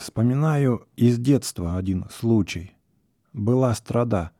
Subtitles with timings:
[0.00, 2.72] Вспоминаю из детства один случай.
[3.34, 4.30] Была страда.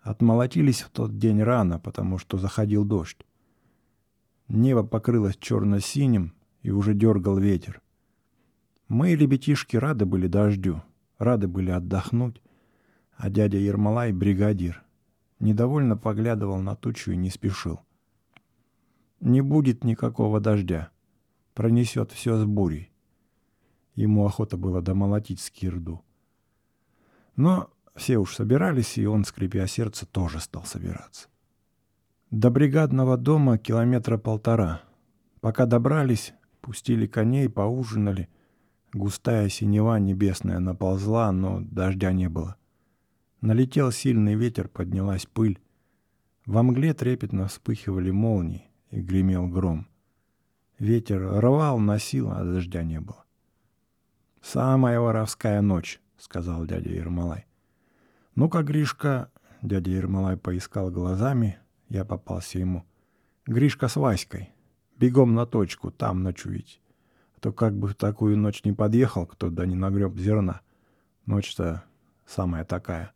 [0.00, 3.26] Отмолотились в тот день рано, потому что заходил дождь.
[4.46, 7.82] Небо покрылось черно-синим, и уже дергал ветер.
[8.86, 10.84] Мы, ребятишки, рады были дождю,
[11.18, 12.40] рады были отдохнуть,
[13.16, 14.84] а дядя Ермолай, бригадир,
[15.40, 17.80] недовольно поглядывал на тучу и не спешил.
[19.18, 20.90] Не будет никакого дождя,
[21.54, 22.92] пронесет все с бурей.
[23.96, 26.02] Ему охота было домолотить скирду.
[27.34, 31.28] Но все уж собирались, и он, скрипя сердце, тоже стал собираться.
[32.30, 34.82] До бригадного дома километра полтора.
[35.40, 38.28] Пока добрались, пустили коней, поужинали.
[38.92, 42.56] Густая синева небесная наползла, но дождя не было.
[43.40, 45.58] Налетел сильный ветер, поднялась пыль.
[46.44, 49.88] Во мгле трепетно вспыхивали молнии, и гремел гром.
[50.78, 53.25] Ветер рвал, носил, а дождя не было.
[54.46, 57.46] «Самая воровская ночь»,— сказал дядя Ермолай.
[58.36, 62.84] «Ну-ка, Гришка...»— дядя Ермолай поискал глазами, я попался ему.
[63.44, 64.54] «Гришка с Васькой.
[65.00, 66.78] Бегом на точку, там ночуете.
[67.36, 70.60] А то как бы в такую ночь не подъехал кто, да не нагреб зерна.
[71.26, 71.82] Ночь-то
[72.24, 73.12] самая такая».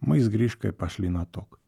[0.00, 1.60] Мы с Гришкой пошли на ток.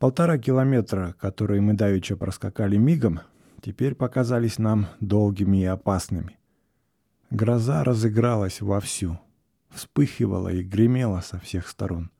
[0.00, 3.20] Полтора километра, которые мы давеча проскакали мигом,
[3.60, 6.40] теперь показались нам долгими и опасными.
[7.32, 9.18] Гроза разыгралась вовсю,
[9.70, 12.10] вспыхивала и гремела со всех сторон.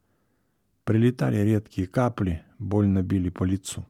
[0.85, 3.87] Прилетали редкие капли, больно били по лицу.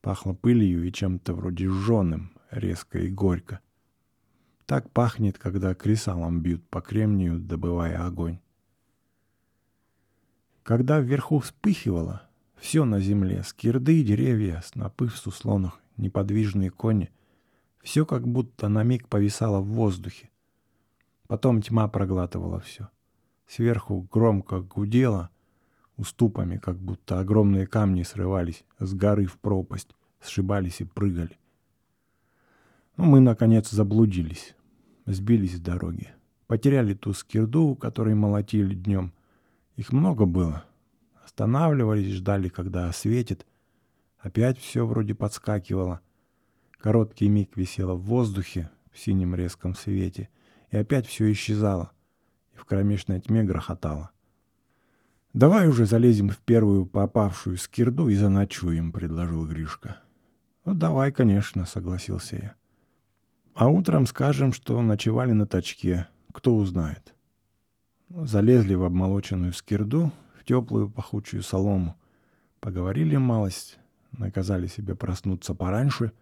[0.00, 3.60] Пахло пылью и чем-то вроде жженым, резко и горько.
[4.66, 8.40] Так пахнет, когда кресалом бьют по кремнию, добывая огонь.
[10.64, 17.12] Когда вверху вспыхивало, все на земле, скирды, деревья, снопы в суслонах, неподвижные кони,
[17.80, 20.30] все как будто на миг повисало в воздухе.
[21.32, 22.90] Потом тьма проглатывала все.
[23.46, 25.30] Сверху громко гудело,
[25.96, 31.38] уступами, как будто огромные камни срывались с горы в пропасть, сшибались и прыгали.
[32.98, 34.54] Но ну, мы, наконец, заблудились,
[35.06, 36.10] сбились с дороги.
[36.48, 39.14] Потеряли ту скирду, которой молотили днем.
[39.76, 40.66] Их много было.
[41.24, 43.46] Останавливались, ждали, когда осветит.
[44.18, 46.02] Опять все вроде подскакивало.
[46.72, 50.28] Короткий миг висело в воздухе, в синем резком свете,
[50.72, 51.92] и опять все исчезало,
[52.54, 54.10] и в кромешной тьме грохотало.
[55.34, 59.98] «Давай уже залезем в первую попавшую скирду и заночуем»,— предложил Гришка.
[60.64, 62.54] «Ну, давай, конечно»,— согласился я.
[63.54, 66.08] «А утром скажем, что ночевали на точке.
[66.32, 67.14] Кто узнает?»
[68.08, 71.96] Залезли в обмолоченную скирду, в теплую пахучую солому.
[72.60, 73.78] Поговорили малость,
[74.12, 76.12] наказали себе проснуться пораньше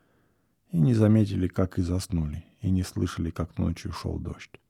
[0.73, 4.61] и не заметили, как и заснули, и не слышали, как ночью шел дождь.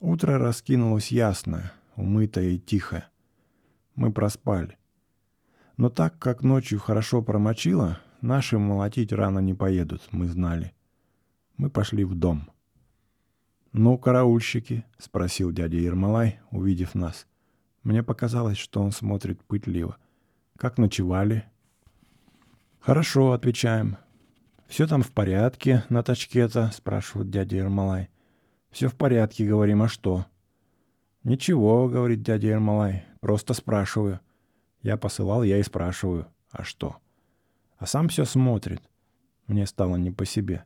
[0.00, 3.08] Утро раскинулось ясное— умытая и тихая.
[3.94, 4.78] Мы проспали.
[5.76, 10.72] Но так как ночью хорошо промочило, наши молотить рано не поедут, мы знали.
[11.56, 12.50] Мы пошли в дом.
[13.72, 17.26] «Ну, караульщики?»— спросил дядя Ермолай, увидев нас.
[17.82, 19.96] Мне показалось, что он смотрит пытливо.
[20.58, 21.44] «Как ночевали?»
[22.80, 23.96] «Хорошо»,— отвечаем.
[24.72, 28.08] «Все там в порядке на тачке-то?»— спрашивает дядя Ермолай.
[28.70, 30.24] «Все в порядке, говорим, а что?»
[31.24, 34.20] «Ничего»,— говорит дядя Ермолай,— «просто спрашиваю».
[34.80, 36.26] Я посылал, я и спрашиваю.
[36.50, 36.96] А что?
[37.76, 38.80] А сам все смотрит.
[39.46, 40.64] Мне стало не по себе.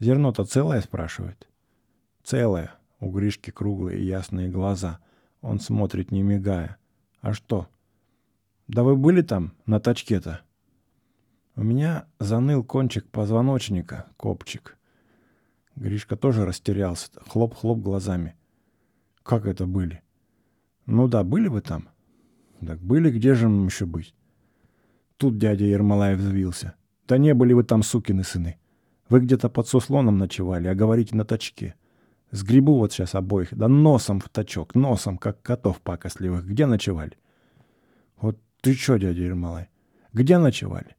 [0.00, 1.48] «Зерно-то целое?»— спрашивает.
[2.24, 2.72] «Целое».
[2.98, 4.98] У Гришки круглые и ясные глаза.
[5.42, 6.76] Он смотрит, не мигая.
[7.20, 7.68] «А что?»
[8.66, 10.40] «Да вы были там, на тачке-то?»
[11.54, 14.78] У меня заныл кончик позвоночника, копчик.
[15.76, 18.36] Гришка тоже растерялся, хлоп-хлоп глазами.
[19.22, 20.02] Как это были?
[20.86, 21.88] Ну да, были вы там.
[22.64, 24.14] Так были, где же нам еще быть?
[25.18, 26.74] Тут дядя Ермолаев взвился.
[27.06, 28.58] Да не были вы там, сукины сыны.
[29.10, 31.74] Вы где-то под суслоном ночевали, а говорите на тачке.
[32.30, 36.46] Сгребу вот сейчас обоих, да носом в тачок, носом, как котов пакостливых.
[36.46, 37.18] Где ночевали?
[38.16, 39.68] Вот ты что, дядя Ермолай,
[40.14, 40.96] где ночевали?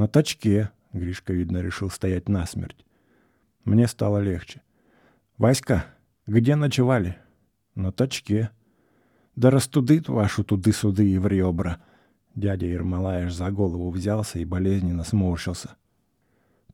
[0.00, 2.86] На тачке, Гришка, видно, решил стоять насмерть.
[3.66, 4.62] Мне стало легче.
[5.36, 5.84] Васька,
[6.26, 7.18] где ночевали?
[7.74, 8.48] На тачке.
[9.36, 11.82] Да растудит вашу туды-суды и в ребра.
[12.34, 15.76] Дядя Ермолаеш за голову взялся и болезненно сморщился.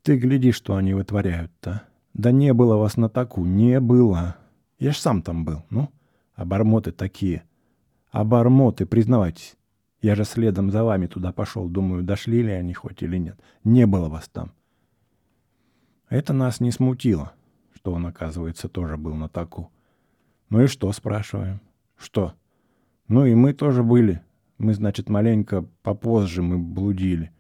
[0.02, 1.82] Ты гляди, что они вытворяют-то.
[2.14, 4.36] Да не было вас на таку, не было.
[4.78, 5.90] Я ж сам там был, ну.
[6.36, 7.42] Обормоты такие.
[8.12, 9.56] Обормоты, признавайтесь.
[10.00, 13.40] Я же следом за вами туда пошел, думаю, дошли ли они хоть или нет.
[13.64, 14.52] Не было вас там.
[16.08, 17.32] Это нас не смутило
[17.86, 19.70] что он, оказывается, тоже был на таку.
[20.50, 21.60] Ну и что, спрашиваем?
[21.96, 22.34] Что?
[23.06, 24.22] Ну и мы тоже были.
[24.58, 27.30] Мы, значит, маленько попозже мы блудили.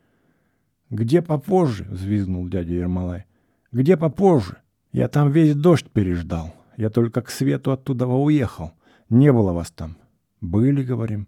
[0.88, 3.24] «Где попозже?»— взвизгнул дядя Ермолай.
[3.72, 4.58] «Где попозже?
[4.92, 6.54] Я там весь дождь переждал.
[6.76, 8.70] Я только к свету оттуда уехал.
[9.10, 9.96] Не было вас там».
[10.40, 11.26] «Были,— говорим».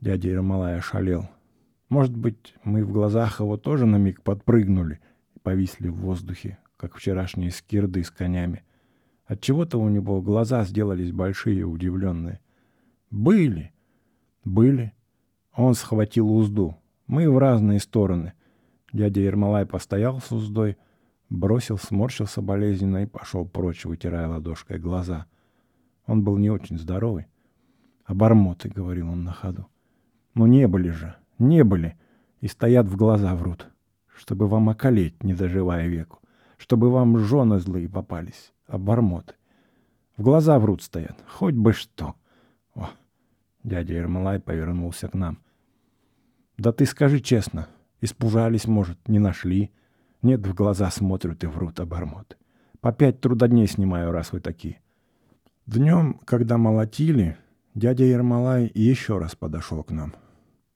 [0.00, 1.28] Дядя Ермолай ошалел.
[1.88, 5.00] Может быть, мы в глазах его тоже на миг подпрыгнули
[5.34, 8.62] и повисли в воздухе, как вчерашние скирды с конями.
[9.26, 12.40] Отчего-то у него глаза сделались большие и удивленные.
[13.10, 13.72] «Были!»
[14.44, 14.92] «Были!»
[15.54, 16.76] Он схватил узду.
[17.08, 18.34] Мы в разные стороны.
[18.92, 20.76] Дядя Ермолай постоял с уздой,
[21.30, 25.26] бросил, сморщился болезненно и пошел прочь, вытирая ладошкой глаза.
[26.06, 27.26] Он был не очень здоровый.
[28.04, 29.66] «Обормоты»,— говорил он на ходу.
[30.34, 31.98] «Ну не были же, не были,
[32.40, 33.68] и стоят в глаза врут,
[34.14, 36.20] чтобы вам околеть, не доживая веку,
[36.56, 39.34] чтобы вам жены злые попались, обормоты.
[40.16, 42.14] В глаза врут стоят, хоть бы что».
[42.74, 42.90] О,
[43.62, 45.38] дядя Ермолай повернулся к нам.
[46.56, 47.68] «Да ты скажи честно,
[48.00, 49.72] испужались, может, не нашли?»
[50.22, 52.36] Нет, в глаза смотрят и врут обормоты.
[52.80, 54.80] По пять трудодней снимаю, раз вы такие.
[55.66, 57.36] Днем, когда молотили,
[57.78, 60.14] дядя Ермолай еще раз подошел к нам.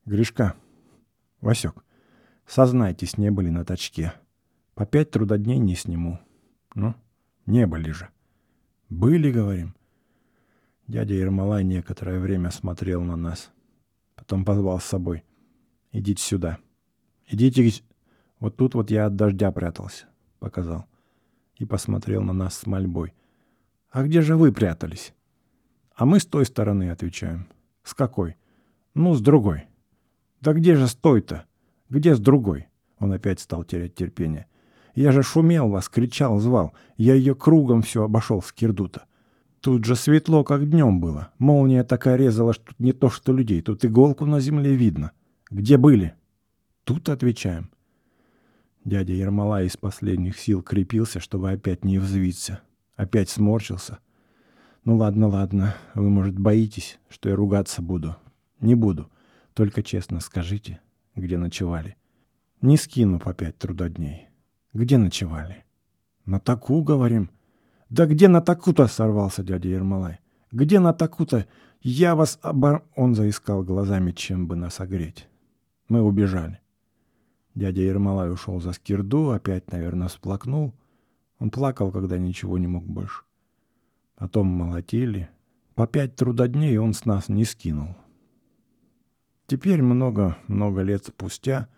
[0.07, 0.55] Гришка,
[1.41, 1.85] Васек,
[2.47, 4.15] сознайтесь, не были на точке.
[4.75, 6.21] По пять трудодней не сниму.
[6.75, 6.95] Ну,
[7.45, 8.09] не были же.
[8.89, 9.75] Были, говорим.
[10.87, 13.51] Дядя Ермолай некоторое время смотрел на нас.
[14.15, 15.25] Потом позвал с собой.
[15.91, 16.59] Идите сюда.
[17.27, 17.71] Идите
[18.39, 20.07] вот тут вот я от дождя прятался,
[20.39, 20.87] показал.
[21.57, 23.15] И посмотрел на нас с мольбой.
[23.91, 25.15] А где же вы прятались?
[26.03, 27.47] А мы с той стороны отвечаем.
[27.85, 28.35] С какой?
[28.93, 29.67] Ну, с другой.
[30.41, 31.45] Да где же с той-то?
[31.91, 32.67] Где с другой?
[32.99, 34.49] Он опять стал терять терпение.
[34.97, 36.73] Я же шумел вас, кричал, звал.
[36.97, 39.05] Я ее кругом все обошел с кирдута.
[39.61, 41.31] Тут же светло, как днем было.
[41.39, 43.63] Молния такая резала, что тут не то что людей.
[43.63, 45.13] Тут иголку на земле видно.
[45.53, 46.15] Где были?
[46.83, 47.71] Тут отвечаем.
[48.85, 52.59] Дядя Ермолай из последних сил крепился, чтобы опять не взвиться.
[52.97, 54.01] Опять сморщился.
[54.85, 55.77] «Ну ладно, ладно.
[55.95, 58.17] Вы, может, боитесь, что я ругаться буду?
[58.61, 59.09] Не буду.
[59.55, 60.81] Только честно скажите,
[61.15, 61.97] где ночевали.
[62.63, 64.29] Не скину по пять трудодней.
[64.73, 65.65] Где ночевали?
[66.25, 67.31] На таку, говорим.
[67.91, 70.19] Да где на таку-то, сорвался дядя Ермолай.
[70.51, 71.47] Где на таку-то?
[71.81, 72.85] Я вас обор...
[72.97, 75.29] Он заискал глазами, чем бы нас огреть.
[75.89, 76.59] Мы убежали.
[77.55, 80.75] Дядя Ермолай ушел за скирду, опять, наверное, всплакнул.
[81.39, 83.23] Он плакал, когда ничего не мог больше.
[84.23, 85.31] Потом молотили.
[85.75, 87.97] По пять трудодней он с нас не скинул.
[89.49, 91.69] Теперь много-много лет спустя,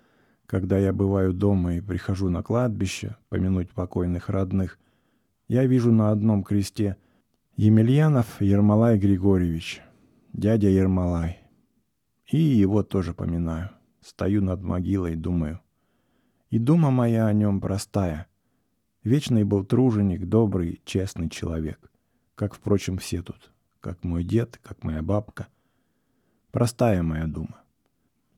[0.44, 4.78] когда я бываю дома и прихожу на кладбище помянуть покойных родных,
[5.48, 6.98] я вижу на одном кресте
[7.56, 9.80] Емельянов Ермолай Григорьевич,
[10.34, 11.38] дядя Ермолай.
[12.30, 13.70] И его тоже поминаю.
[14.02, 15.60] Стою над могилой, думаю.
[16.50, 18.26] И дума моя о нем простая.
[19.02, 21.90] Вечный был труженик, добрый, честный человек.
[22.34, 23.52] Как, впрочем, все тут.
[23.80, 25.48] Как мой дед, как моя бабка.
[26.50, 27.62] Простая моя дума.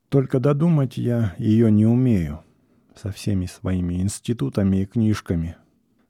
[0.09, 2.43] Только додумать я ее не умею.
[2.95, 5.57] Со всеми своими институтами и книжками.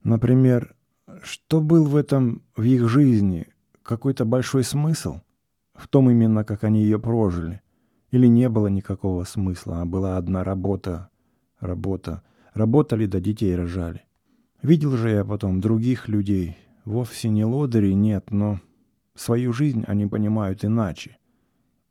[0.03, 0.75] Например,
[1.21, 3.47] что был в этом, в их жизни,
[3.83, 5.21] какой-то большой смысл?
[5.73, 7.61] В том именно, как они ее прожили.
[8.11, 11.09] Или не было никакого смысла, а была одна работа,
[11.59, 12.23] работа.
[12.53, 14.03] Работали, да детей рожали.
[14.61, 16.57] Видел же я потом других людей.
[16.87, 18.61] Вовсе не лодыри, нет, но
[19.13, 21.17] свою жизнь они понимают иначе.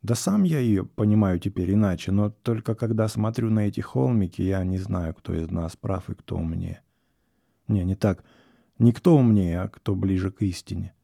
[0.00, 4.65] Да сам я ее понимаю теперь иначе, но только когда смотрю на эти холмики, я
[4.65, 6.81] не знаю, кто из нас прав и кто умнее.
[7.69, 8.25] Не, не так.
[8.79, 10.95] Не кто умнее, а кто ближе к истине.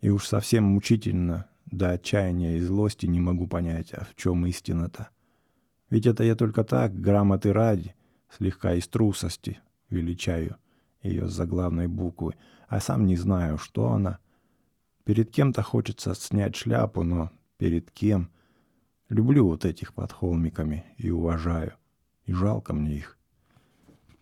[0.00, 5.10] И уж совсем мучительно до отчаяния и злости не могу понять, а в чем истина-то.
[5.90, 7.94] Ведь это я только так, грамоты ради,
[8.36, 9.60] слегка из трусости
[9.90, 10.56] величаю
[11.02, 12.34] ее заглавной буквы,
[12.68, 14.18] а сам не знаю, что она.
[15.04, 18.30] Перед кем-то хочется снять шляпу, но перед кем?
[19.08, 21.74] Люблю вот этих под холмиками и уважаю.
[22.24, 23.18] И жалко мне их.